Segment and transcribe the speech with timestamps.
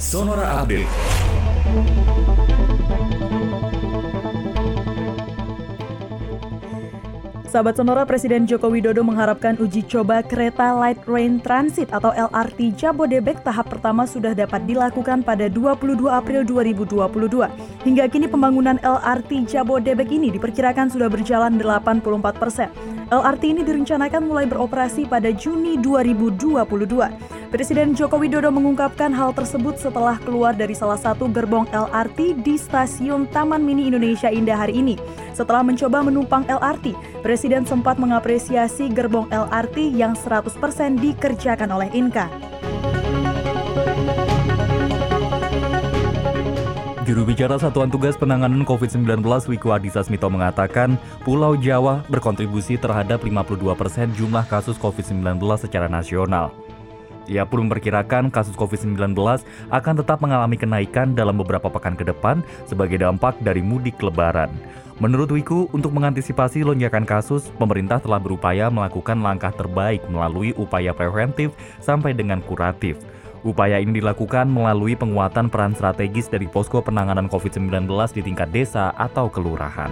[0.00, 0.88] Sonora Update.
[7.44, 13.44] Sahabat Sonora, Presiden Joko Widodo mengharapkan uji coba kereta Light Rail Transit atau LRT Jabodebek
[13.44, 17.84] tahap pertama sudah dapat dilakukan pada 22 April 2022.
[17.84, 22.72] Hingga kini pembangunan LRT Jabodebek ini diperkirakan sudah berjalan 84 persen.
[23.12, 27.39] LRT ini direncanakan mulai beroperasi pada Juni 2022.
[27.50, 33.26] Presiden Joko Widodo mengungkapkan hal tersebut setelah keluar dari salah satu gerbong LRT di stasiun
[33.26, 34.94] Taman Mini Indonesia Indah hari ini.
[35.34, 36.94] Setelah mencoba menumpang LRT,
[37.26, 42.30] Presiden sempat mengapresiasi gerbong LRT yang 100% dikerjakan oleh Inka.
[47.02, 50.94] Juru bicara Satuan Tugas Penanganan COVID-19 Wiku Adhisa Smito mengatakan
[51.26, 53.58] Pulau Jawa berkontribusi terhadap 52%
[54.14, 56.69] jumlah kasus COVID-19 secara nasional.
[57.28, 59.16] Ia pun memperkirakan kasus COVID-19
[59.68, 64.52] akan tetap mengalami kenaikan dalam beberapa pekan ke depan sebagai dampak dari mudik lebaran.
[65.00, 71.56] Menurut Wiku, untuk mengantisipasi lonjakan kasus, pemerintah telah berupaya melakukan langkah terbaik melalui upaya preventif
[71.80, 73.00] sampai dengan kuratif.
[73.40, 79.32] Upaya ini dilakukan melalui penguatan peran strategis dari posko penanganan COVID-19 di tingkat desa atau
[79.32, 79.88] kelurahan.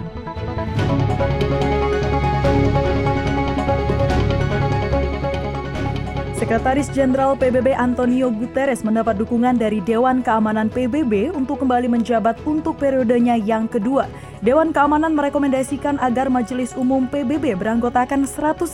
[6.49, 12.73] Sekretaris Jenderal PBB Antonio Guterres mendapat dukungan dari Dewan Keamanan PBB untuk kembali menjabat untuk
[12.81, 14.09] periodenya yang kedua.
[14.41, 18.65] Dewan Keamanan merekomendasikan agar Majelis Umum PBB beranggotakan 190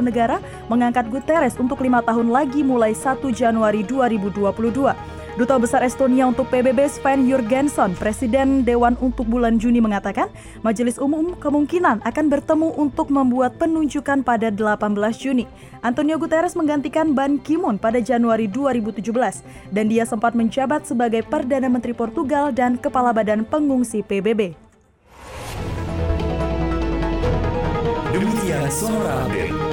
[0.00, 0.40] negara
[0.72, 5.19] mengangkat Guterres untuk lima tahun lagi mulai 1 Januari 2022.
[5.40, 10.28] Duta Besar Estonia untuk PBB Sven Jurgenson, Presiden Dewan untuk bulan Juni mengatakan,
[10.60, 15.48] Majelis Umum kemungkinan akan bertemu untuk membuat penunjukan pada 18 Juni.
[15.80, 21.96] Antonio Guterres menggantikan Ban Ki-moon pada Januari 2017 dan dia sempat menjabat sebagai Perdana Menteri
[21.96, 24.52] Portugal dan Kepala Badan Pengungsi PBB.
[28.12, 29.69] Demikian Sonora Update.